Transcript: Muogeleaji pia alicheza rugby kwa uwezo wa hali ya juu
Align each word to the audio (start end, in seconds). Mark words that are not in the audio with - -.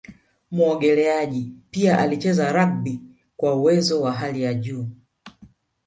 Muogeleaji 0.51 1.53
pia 1.71 1.99
alicheza 1.99 2.51
rugby 2.51 2.99
kwa 3.37 3.55
uwezo 3.55 4.01
wa 4.01 4.13
hali 4.13 4.43
ya 4.43 4.53
juu 4.53 4.87